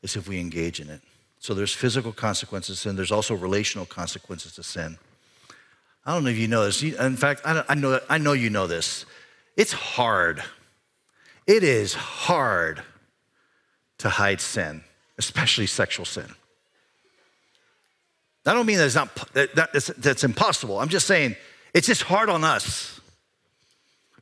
[0.02, 1.00] is if we engage in it.
[1.38, 2.98] So there's physical consequences and.
[2.98, 4.98] There's also relational consequences to sin.
[6.04, 6.82] I don't know if you know this.
[6.82, 9.06] In fact, I know, I know you know this.
[9.56, 10.42] It's hard.
[11.46, 12.82] It is hard
[13.98, 14.82] to hide sin
[15.16, 16.34] especially sexual sin.
[18.46, 20.80] I don't mean that it's not that, that's, that's impossible.
[20.80, 21.36] I'm just saying
[21.74, 23.00] it's just hard on us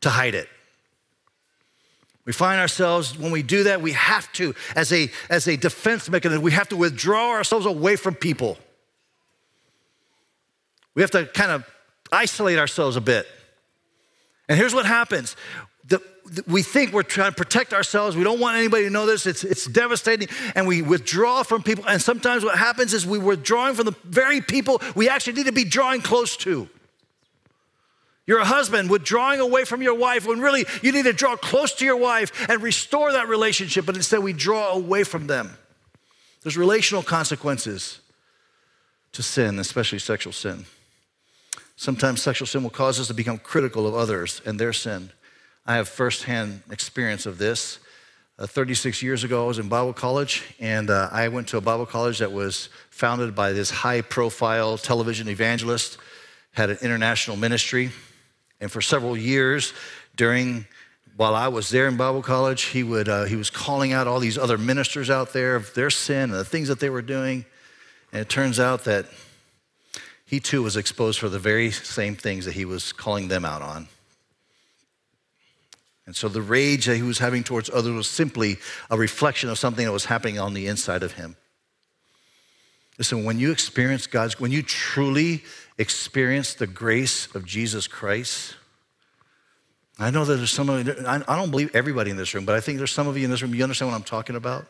[0.01, 0.49] to hide it.
[2.25, 6.11] We find ourselves when we do that, we have to, as a as a defense
[6.11, 8.59] mechanism, we have to withdraw ourselves away from people.
[10.95, 11.65] We have to kind of
[12.13, 13.27] isolate ourselves a bit.
[14.49, 15.37] And here's what happens
[15.85, 16.03] the,
[16.47, 18.17] we think we're trying to protect ourselves.
[18.17, 19.27] We don't want anybody to know this.
[19.27, 20.29] It's, it's devastating.
[20.55, 21.85] And we withdraw from people.
[21.89, 25.53] And sometimes what happens is we withdrawing from the very people we actually need to
[25.53, 26.69] be drawing close to.
[28.29, 31.73] You're a husband withdrawing away from your wife when really you need to draw close
[31.77, 35.57] to your wife and restore that relationship, but instead we draw away from them.
[36.43, 38.01] There's relational consequences
[39.13, 40.67] to sin, especially sexual sin.
[41.77, 45.11] Sometimes sexual sin will cause us to become critical of others and their sin.
[45.65, 47.79] I have firsthand experience of this.
[48.39, 51.63] Uh, 36 years ago, I was in Bible college, and uh, I went to a
[51.63, 55.97] Bible college that was founded by this high profile television evangelist,
[56.53, 57.91] had an international ministry.
[58.61, 59.73] And for several years,
[60.17, 60.67] during
[61.17, 64.21] while I was there in Bible college, he, would, uh, he was calling out all
[64.21, 67.45] these other ministers out there of their sin and the things that they were doing.
[68.13, 69.07] And it turns out that
[70.25, 73.63] he too was exposed for the very same things that he was calling them out
[73.63, 73.89] on.
[76.07, 79.59] And so the rage that he was having towards others was simply a reflection of
[79.59, 81.37] something that was happening on the inside of him.
[82.97, 85.43] Listen, when you experience God's, when you truly
[85.79, 88.57] experience the grace of Jesus Christ,
[89.99, 92.55] I know that there's some of you, I don't believe everybody in this room, but
[92.55, 94.67] I think there's some of you in this room, you understand what I'm talking about?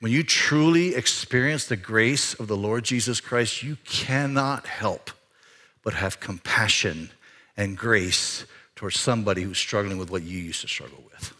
[0.00, 5.10] When you truly experience the grace of the Lord Jesus Christ, you cannot help
[5.82, 7.10] but have compassion
[7.56, 8.44] and grace
[8.76, 11.32] towards somebody who's struggling with what you used to struggle with.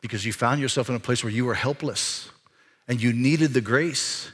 [0.00, 2.30] Because you found yourself in a place where you were helpless
[2.88, 4.32] and you needed the grace.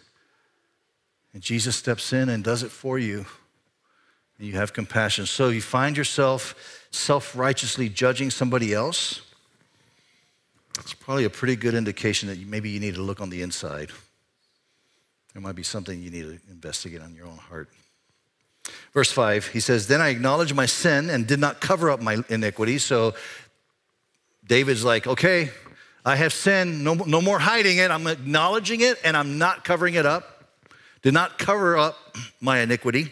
[1.32, 3.26] And Jesus steps in and does it for you.
[4.38, 5.26] And you have compassion.
[5.26, 9.22] So you find yourself self righteously judging somebody else.
[10.78, 13.90] It's probably a pretty good indication that maybe you need to look on the inside.
[15.34, 17.68] There might be something you need to investigate on your own heart.
[18.92, 22.18] Verse 5, he says, Then I acknowledged my sin and did not cover up my
[22.28, 22.78] iniquity.
[22.78, 23.14] So
[24.46, 25.50] David's like, Okay,
[26.04, 26.82] I have sinned.
[26.82, 27.90] No, no more hiding it.
[27.90, 30.29] I'm acknowledging it and I'm not covering it up.
[31.02, 31.96] Did not cover up
[32.40, 33.10] my iniquity.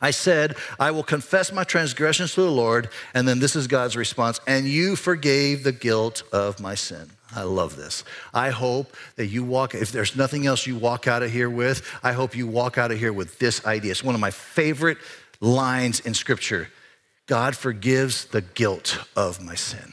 [0.00, 2.88] I said, I will confess my transgressions to the Lord.
[3.14, 7.10] And then this is God's response, and you forgave the guilt of my sin.
[7.34, 8.04] I love this.
[8.32, 11.82] I hope that you walk, if there's nothing else you walk out of here with,
[12.02, 13.90] I hope you walk out of here with this idea.
[13.90, 14.98] It's one of my favorite
[15.40, 16.68] lines in Scripture
[17.26, 19.92] God forgives the guilt of my sin.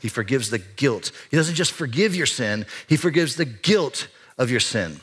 [0.00, 1.12] He forgives the guilt.
[1.30, 5.00] He doesn't just forgive your sin, He forgives the guilt of your sin.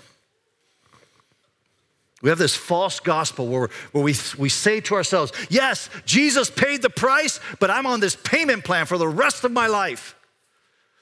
[2.21, 6.81] We have this false gospel where, where we, we say to ourselves, Yes, Jesus paid
[6.81, 10.15] the price, but I'm on this payment plan for the rest of my life.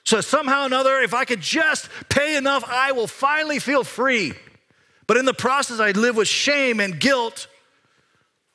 [0.03, 4.33] So, somehow or another, if I could just pay enough, I will finally feel free.
[5.05, 7.47] But in the process, I live with shame and guilt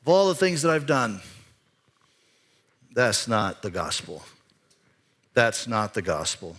[0.03, 1.21] of all the things that I've done.
[2.95, 4.25] That's not the gospel.
[5.37, 6.57] That's not the gospel.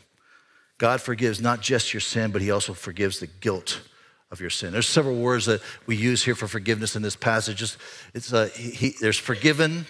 [0.78, 3.82] God forgives not just your sin, but He also forgives the guilt
[4.30, 4.72] of your sin.
[4.72, 7.64] There's several words that we use here for forgiveness in this passage.
[7.64, 7.78] It's,
[8.14, 9.88] it's uh, he, there's forgiven.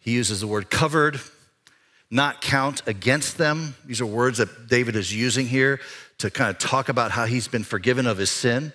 [0.00, 1.18] He uses the word covered,
[2.10, 3.74] not count against them.
[3.86, 5.80] These are words that David is using here
[6.18, 8.74] to kind of talk about how he's been forgiven of his sin.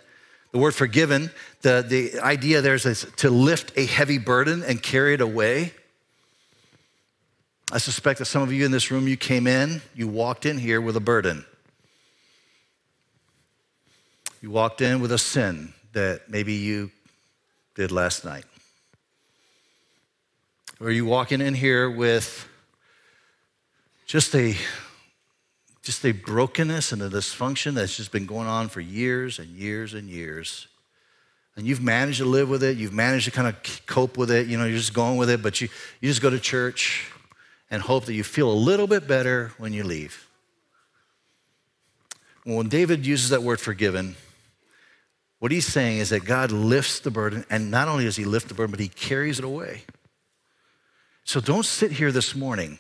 [0.54, 1.30] The word forgiven,
[1.62, 5.74] the, the idea there is to lift a heavy burden and carry it away.
[7.72, 10.58] I suspect that some of you in this room, you came in, you walked in
[10.58, 11.46] here with a burden.
[14.42, 16.90] You walked in with a sin that maybe you
[17.76, 18.46] did last night.
[20.80, 22.48] Or you walking in here with
[24.08, 24.56] just a
[25.84, 29.94] just a brokenness and a dysfunction that's just been going on for years and years
[29.94, 30.68] and years.
[31.56, 33.56] And you've managed to live with it, you've managed to kind of
[33.86, 35.68] cope with it, you know, you're just going with it, but you,
[36.00, 37.12] you just go to church
[37.72, 40.28] and hope that you feel a little bit better when you leave.
[42.44, 44.16] When David uses that word forgiven,
[45.40, 48.48] what he's saying is that God lifts the burden, and not only does he lift
[48.48, 49.84] the burden, but he carries it away.
[51.24, 52.80] So don't sit here this morning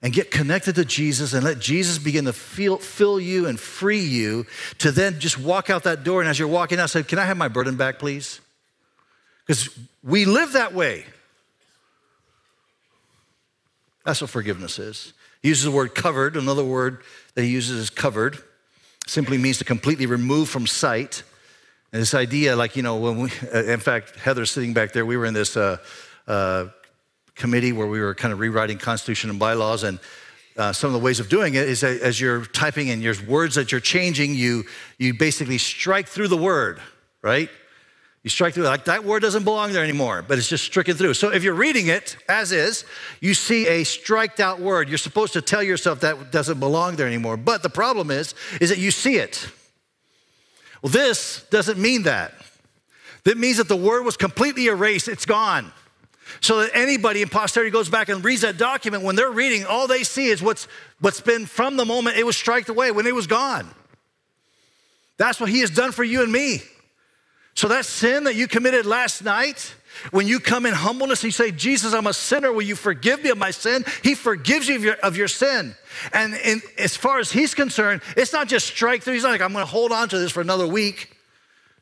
[0.00, 4.00] and get connected to Jesus and let Jesus begin to feel, fill you and free
[4.00, 4.46] you
[4.78, 6.20] to then just walk out that door.
[6.20, 8.40] And as you're walking out, say, Can I have my burden back, please?
[9.46, 9.68] Because
[10.02, 11.04] we live that way.
[14.04, 15.12] That's what forgiveness is.
[15.42, 16.36] He uses the word covered.
[16.36, 17.02] Another word
[17.34, 18.38] that he uses is covered.
[19.06, 21.22] Simply means to completely remove from sight.
[21.92, 25.04] And this idea, like, you know, when we, uh, in fact, Heather's sitting back there,
[25.04, 25.78] we were in this uh,
[26.26, 26.66] uh,
[27.34, 29.82] committee where we were kind of rewriting Constitution and bylaws.
[29.82, 29.98] And
[30.56, 33.14] uh, some of the ways of doing it is that as you're typing in your
[33.26, 34.64] words that you're changing, you,
[34.98, 36.80] you basically strike through the word,
[37.22, 37.50] right?
[38.22, 41.14] You strike through, like that word doesn't belong there anymore, but it's just stricken through.
[41.14, 42.84] So if you're reading it as is,
[43.20, 44.88] you see a striked out word.
[44.88, 47.36] You're supposed to tell yourself that doesn't belong there anymore.
[47.36, 49.48] But the problem is, is that you see it.
[50.82, 52.32] Well, this doesn't mean that.
[53.24, 55.72] That means that the word was completely erased, it's gone.
[56.40, 59.86] So that anybody in posterity goes back and reads that document, when they're reading, all
[59.86, 60.66] they see is what's,
[61.00, 63.68] what's been from the moment it was striked away, when it was gone.
[65.18, 66.62] That's what he has done for you and me.
[67.54, 69.74] So that sin that you committed last night,
[70.10, 73.22] when you come in humbleness and you say, Jesus, I'm a sinner, will you forgive
[73.22, 73.84] me of my sin?
[74.02, 75.74] He forgives you of your, of your sin.
[76.12, 79.14] And in, as far as he's concerned, it's not just strike through.
[79.14, 81.14] He's not like, I'm going to hold on to this for another week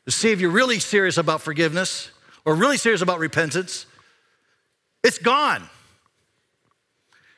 [0.05, 2.11] to see if you're really serious about forgiveness
[2.43, 3.85] or really serious about repentance.
[5.03, 5.61] It's gone.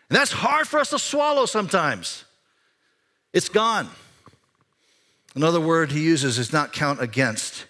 [0.10, 2.26] And that's hard for us to swallow sometimes.
[3.32, 3.89] It's gone.
[5.36, 7.65] Another word he uses is not count against.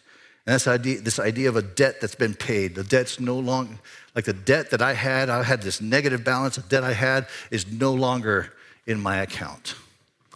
[0.46, 2.76] And that's idea, this idea of a debt that's been paid.
[2.76, 3.76] The debt's no longer,
[4.14, 7.28] like the debt that I had, I had this negative balance, the debt I had
[7.50, 8.54] is no longer
[8.86, 9.76] in my account.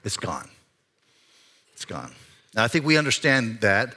[0.06, 0.50] It's gone.
[1.74, 2.14] It's gone.
[2.56, 3.96] Now, I think we understand that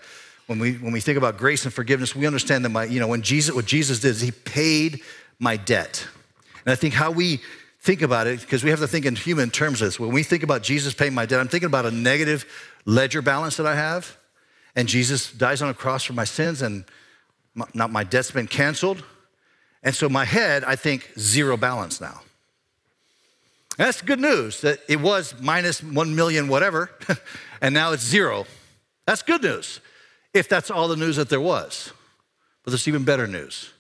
[0.49, 3.07] when we, when we think about grace and forgiveness, we understand that my, you know,
[3.07, 5.01] when Jesus, what Jesus did is he paid
[5.39, 6.05] my debt.
[6.67, 7.41] And I think how we
[7.81, 10.01] think about it, because we have to think in human terms of this.
[10.01, 12.45] When we think about Jesus paying my debt, I'm thinking about a negative
[12.85, 14.17] ledger balance that I have
[14.77, 16.85] and Jesus dies on a cross for my sins, and
[17.55, 19.03] my, not my debt's been canceled.
[19.83, 22.21] And so my head, I think, zero balance now.
[23.77, 26.91] That's good news that it was minus one million, whatever,
[27.63, 28.45] and now it's zero.
[29.07, 29.81] That's good news,
[30.35, 31.93] if that's all the news that there was.
[32.63, 33.71] But there's even better news.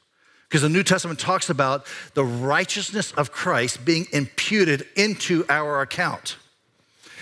[0.48, 6.36] Because the New Testament talks about the righteousness of Christ being imputed into our account.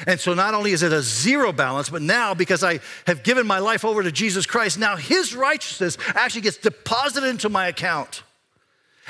[0.06, 3.46] And so not only is it a zero balance, but now because I have given
[3.46, 8.22] my life over to Jesus Christ, now his righteousness actually gets deposited into my account.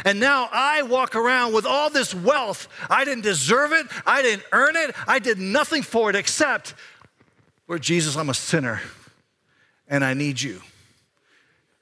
[0.04, 2.68] And now I walk around with all this wealth.
[2.88, 6.74] I didn't deserve it, I didn't earn it, I did nothing for it except,
[7.66, 8.80] Lord Jesus, I'm a sinner
[9.88, 10.62] and I need you.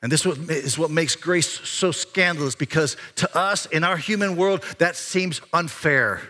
[0.02, 4.62] And this is what makes grace so scandalous because to us in our human world,
[4.78, 6.20] that seems unfair.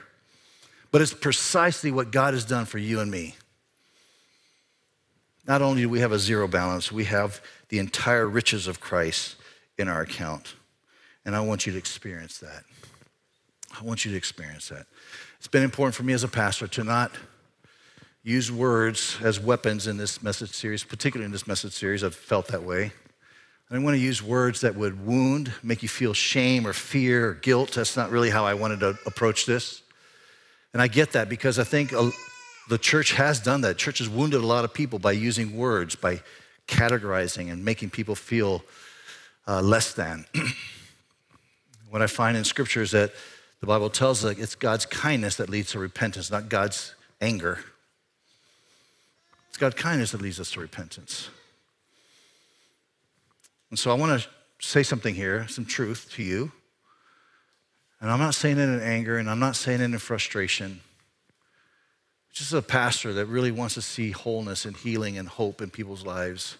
[0.96, 3.34] But it's precisely what God has done for you and me.
[5.46, 9.36] Not only do we have a zero balance, we have the entire riches of Christ
[9.76, 10.54] in our account.
[11.26, 12.62] And I want you to experience that.
[13.78, 14.86] I want you to experience that.
[15.36, 17.12] It's been important for me as a pastor to not
[18.22, 22.04] use words as weapons in this message series, particularly in this message series.
[22.04, 22.90] I've felt that way.
[23.70, 27.28] I don't want to use words that would wound, make you feel shame or fear
[27.28, 27.72] or guilt.
[27.72, 29.82] That's not really how I wanted to approach this.
[30.76, 31.94] And I get that because I think
[32.68, 33.78] the church has done that.
[33.78, 36.20] Church has wounded a lot of people by using words, by
[36.68, 38.62] categorizing and making people feel
[39.48, 40.26] uh, less than.
[41.88, 43.14] what I find in scripture is that
[43.60, 47.60] the Bible tells us it's God's kindness that leads to repentance, not God's anger.
[49.48, 51.30] It's God's kindness that leads us to repentance.
[53.70, 56.52] And so I want to say something here, some truth to you.
[58.00, 60.80] And I'm not saying it in anger and I'm not saying it in frustration.
[62.32, 66.04] Just a pastor that really wants to see wholeness and healing and hope in people's
[66.04, 66.58] lives.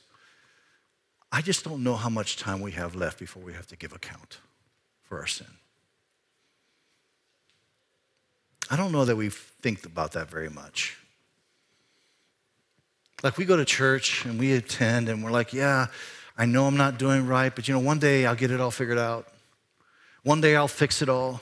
[1.31, 3.93] I just don't know how much time we have left before we have to give
[3.93, 4.39] account
[5.03, 5.47] for our sin.
[8.71, 10.97] I don't know that we think about that very much.
[13.23, 15.87] Like we go to church and we attend and we're like, yeah,
[16.39, 18.71] I know I'm not doing right, but you know, one day I'll get it all
[18.71, 19.29] figured out.
[20.27, 21.41] One day I'll fix it all.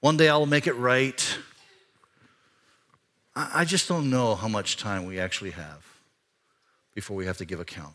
[0.00, 1.38] One day I'll make it right.
[3.34, 5.86] I just don't know how much time we actually have
[6.94, 7.94] before we have to give account.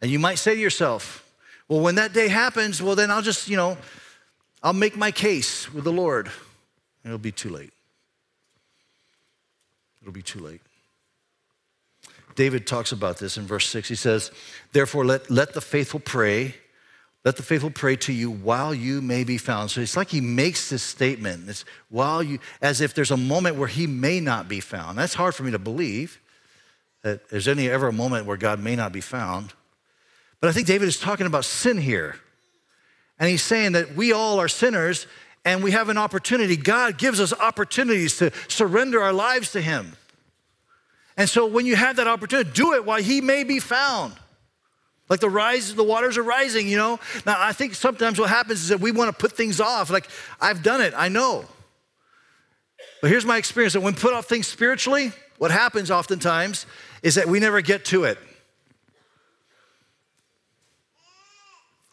[0.00, 1.28] And you might say to yourself,
[1.68, 3.76] well, when that day happens, well, then I'll just, you know,
[4.62, 6.26] I'll make my case with the Lord.
[7.02, 7.72] And it'll be too late.
[10.02, 10.60] It'll be too late.
[12.36, 13.88] David talks about this in verse 6.
[13.88, 14.30] He says,
[14.72, 16.54] Therefore, let, let the faithful pray.
[17.26, 19.72] Let the faithful pray to you while you may be found.
[19.72, 21.48] So it's like he makes this statement.
[21.48, 24.96] It's while you, as if there's a moment where he may not be found.
[24.96, 26.20] That's hard for me to believe
[27.02, 29.52] that there's any ever a moment where God may not be found.
[30.40, 32.14] But I think David is talking about sin here.
[33.18, 35.08] And he's saying that we all are sinners
[35.44, 36.56] and we have an opportunity.
[36.56, 39.96] God gives us opportunities to surrender our lives to him.
[41.16, 44.12] And so when you have that opportunity, do it while he may be found.
[45.08, 46.98] Like the rise, the waters are rising, you know?
[47.24, 49.88] Now, I think sometimes what happens is that we want to put things off.
[49.90, 50.08] Like,
[50.40, 51.44] I've done it, I know.
[53.00, 56.66] But here's my experience that when put off things spiritually, what happens oftentimes
[57.02, 58.18] is that we never get to it.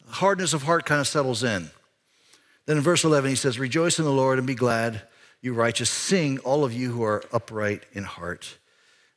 [0.08, 1.70] Hardness of heart kind of settles in.
[2.66, 5.02] Then in verse 11, he says, Rejoice in the Lord and be glad,
[5.42, 5.90] you righteous.
[5.90, 8.58] Sing, all of you who are upright in heart.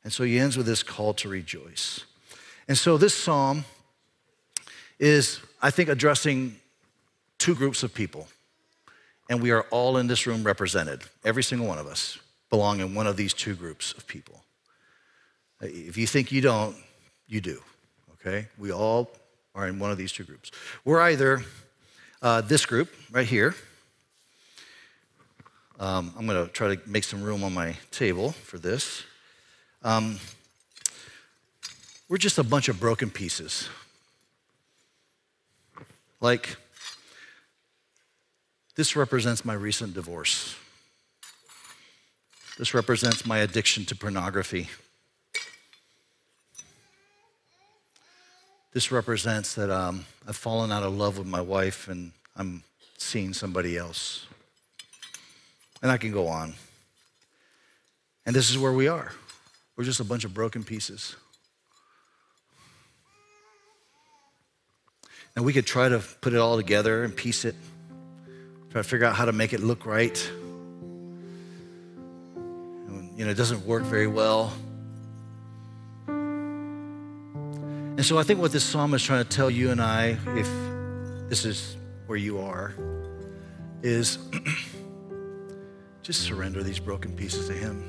[0.03, 2.03] And so he ends with this call to rejoice.
[2.67, 3.65] And so this psalm
[4.99, 6.55] is, I think, addressing
[7.37, 8.27] two groups of people.
[9.29, 11.01] And we are all in this room represented.
[11.23, 12.17] Every single one of us
[12.49, 14.43] belong in one of these two groups of people.
[15.61, 16.75] If you think you don't,
[17.27, 17.61] you do,
[18.13, 18.47] okay?
[18.57, 19.11] We all
[19.53, 20.51] are in one of these two groups.
[20.85, 21.43] We're either
[22.21, 23.55] uh, this group right here.
[25.79, 29.03] Um, I'm to try to make some room on my table for this.
[29.83, 30.19] Um,
[32.09, 33.69] we're just a bunch of broken pieces.
[36.19, 36.57] Like,
[38.75, 40.55] this represents my recent divorce.
[42.57, 44.67] This represents my addiction to pornography.
[48.73, 52.63] This represents that um, I've fallen out of love with my wife and I'm
[52.97, 54.25] seeing somebody else.
[55.81, 56.53] And I can go on.
[58.25, 59.11] And this is where we are.
[59.75, 61.15] We're just a bunch of broken pieces.
[65.37, 67.53] And we could try to put it all together and piece it,
[68.71, 70.31] try to figure out how to make it look right.
[73.15, 74.51] You know, it doesn't work very well.
[76.07, 80.49] And so I think what this psalm is trying to tell you and I, if
[81.29, 81.77] this is
[82.07, 82.73] where you are,
[83.83, 84.17] is
[86.01, 87.83] just surrender these broken pieces to Him.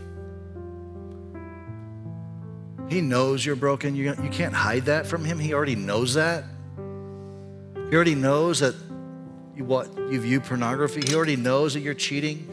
[2.91, 3.97] He knows you're broken.
[3.97, 5.39] You, you can't hide that from him.
[5.39, 6.45] He already knows that.
[7.91, 8.75] He already knows that
[9.57, 11.01] you, what, you view pornography.
[11.07, 12.47] He already knows that you're cheating.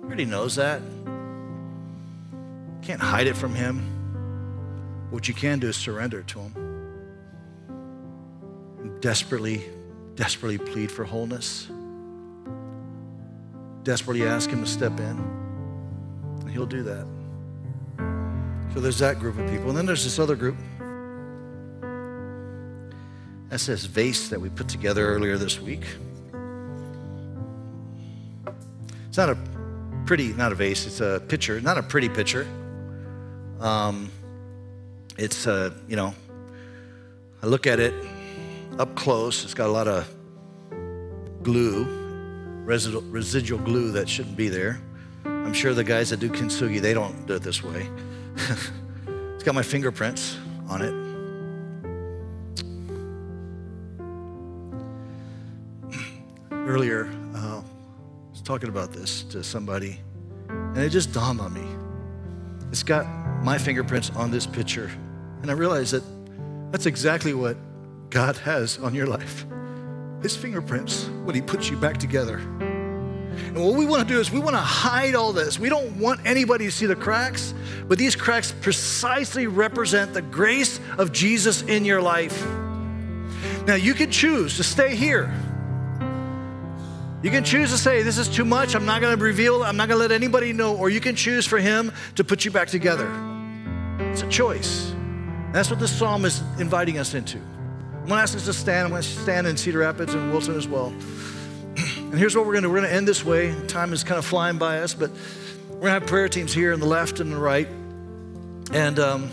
[0.00, 0.80] He already knows that.
[0.80, 3.80] You can't hide it from him.
[5.10, 6.54] What you can do is surrender to him.
[8.80, 9.62] And desperately,
[10.14, 11.68] desperately plead for wholeness.
[13.82, 15.18] Desperately ask him to step in.
[16.40, 17.06] And he'll do that.
[18.72, 19.68] So there's that group of people.
[19.68, 20.56] And then there's this other group.
[23.52, 25.84] That's this vase that we put together earlier this week.
[29.08, 29.36] It's not a
[30.06, 32.46] pretty, not a vase, it's a picture, not a pretty picture.
[33.60, 34.10] Um,
[35.18, 36.14] it's, uh, you know,
[37.42, 37.92] I look at it
[38.78, 39.44] up close.
[39.44, 40.08] It's got a lot of
[41.42, 41.84] glue,
[42.64, 44.80] residual, residual glue that shouldn't be there.
[45.26, 47.86] I'm sure the guys that do kintsugi, they don't do it this way.
[49.34, 50.38] it's got my fingerprints
[50.70, 51.01] on it.
[56.72, 57.04] Earlier,
[57.34, 57.62] uh, I
[58.30, 60.00] was talking about this to somebody,
[60.48, 61.66] and it just dawned on me.
[62.70, 63.06] It's got
[63.44, 64.90] my fingerprints on this picture.
[65.42, 66.02] And I realized that
[66.72, 67.58] that's exactly what
[68.08, 69.44] God has on your life
[70.22, 72.38] His fingerprints when He puts you back together.
[72.38, 75.58] And what we want to do is we want to hide all this.
[75.58, 77.52] We don't want anybody to see the cracks,
[77.86, 82.46] but these cracks precisely represent the grace of Jesus in your life.
[83.66, 85.30] Now, you can choose to stay here.
[87.22, 88.74] You can choose to say, This is too much.
[88.74, 90.76] I'm not going to reveal, I'm not going to let anybody know.
[90.76, 93.08] Or you can choose for Him to put you back together.
[94.10, 94.92] It's a choice.
[95.52, 97.38] That's what this psalm is inviting us into.
[97.38, 98.86] I'm going to ask us to stand.
[98.86, 100.92] I'm going to stand in Cedar Rapids and Wilton as well.
[102.12, 103.54] And here's what we're going to do we're going to end this way.
[103.68, 105.10] Time is kind of flying by us, but
[105.70, 107.66] we're going to have prayer teams here on the left and the right.
[108.70, 109.30] And um,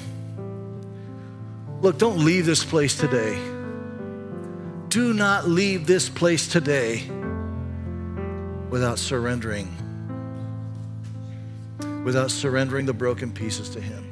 [1.82, 3.38] look, don't leave this place today.
[4.88, 7.04] Do not leave this place today
[8.70, 9.68] without surrendering,
[12.04, 14.06] without surrendering the broken pieces to Him.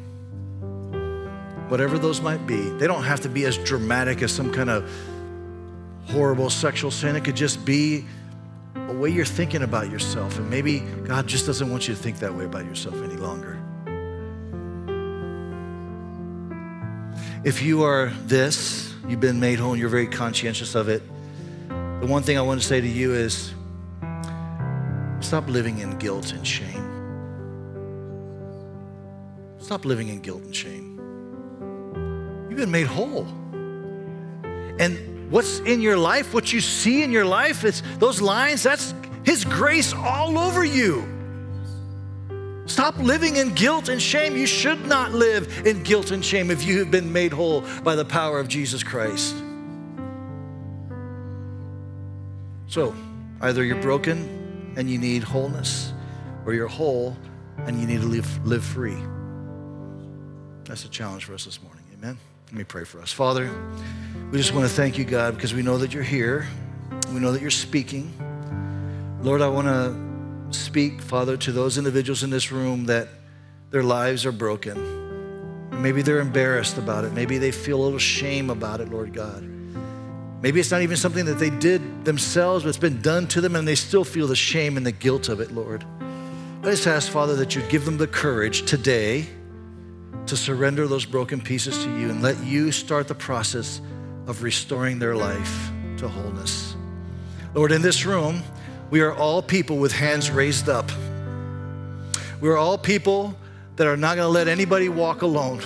[1.69, 4.89] Whatever those might be, they don't have to be as dramatic as some kind of
[6.05, 7.15] horrible sexual sin.
[7.15, 8.05] It could just be
[8.75, 10.37] a way you're thinking about yourself.
[10.37, 13.59] And maybe God just doesn't want you to think that way about yourself any longer.
[17.43, 21.01] If you are this, you've been made whole, and you're very conscientious of it,
[21.67, 23.53] the one thing I want to say to you is
[25.27, 26.87] stop living in guilt and shame.
[29.59, 30.97] Stop living in guilt and shame.
[32.49, 33.27] You've been made whole.
[34.79, 38.93] And what's in your life, what you see in your life, it's those lines, that's
[39.25, 41.05] His grace all over you.
[42.65, 44.37] Stop living in guilt and shame.
[44.37, 47.95] You should not live in guilt and shame if you have been made whole by
[47.95, 49.35] the power of Jesus Christ.
[52.67, 52.95] So,
[53.41, 54.46] either you're broken
[54.77, 55.91] and you need wholeness,
[56.45, 57.17] or you're whole
[57.65, 58.95] and you need to live, live free.
[60.65, 61.83] That's a challenge for us this morning.
[61.97, 62.17] Amen.
[62.45, 63.11] Let me pray for us.
[63.11, 63.49] Father,
[64.31, 66.45] we just want to thank you, God, because we know that you're here.
[67.11, 68.13] We know that you're speaking.
[69.23, 73.07] Lord, I want to speak, Father, to those individuals in this room that
[73.71, 75.71] their lives are broken.
[75.81, 77.13] Maybe they're embarrassed about it.
[77.13, 79.56] Maybe they feel a little shame about it, Lord God.
[80.41, 83.55] Maybe it's not even something that they did themselves, but it's been done to them
[83.55, 85.83] and they still feel the shame and the guilt of it, Lord.
[86.61, 89.27] I just ask, Father, that you give them the courage today
[90.27, 93.81] to surrender those broken pieces to you and let you start the process
[94.27, 96.75] of restoring their life to wholeness.
[97.53, 98.43] Lord, in this room,
[98.91, 100.91] we are all people with hands raised up.
[102.41, 103.35] We're all people
[103.77, 105.61] that are not going to let anybody walk alone.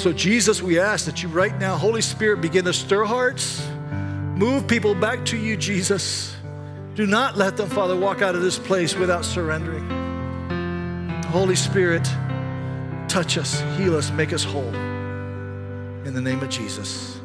[0.00, 3.68] So, Jesus, we ask that you right now, Holy Spirit, begin to stir hearts,
[4.34, 6.34] move people back to you, Jesus.
[6.94, 9.86] Do not let them, Father, walk out of this place without surrendering.
[11.24, 12.04] Holy Spirit,
[13.08, 14.74] touch us, heal us, make us whole.
[16.06, 17.19] In the name of Jesus.